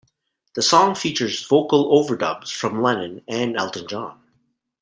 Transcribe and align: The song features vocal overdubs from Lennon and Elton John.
The 0.55 0.63
song 0.63 0.95
features 0.95 1.45
vocal 1.45 1.85
overdubs 1.91 2.49
from 2.51 2.81
Lennon 2.81 3.21
and 3.27 3.55
Elton 3.55 3.87
John. 3.87 4.19